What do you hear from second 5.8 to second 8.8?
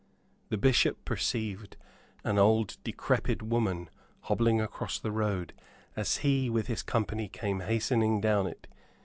as he with his company came hastening down it.